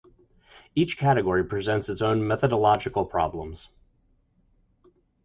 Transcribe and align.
Each 0.73 0.97
category 0.97 1.45
presents 1.45 1.87
its 1.87 2.01
own 2.01 2.25
methodological 2.27 3.05
problems. 3.05 3.67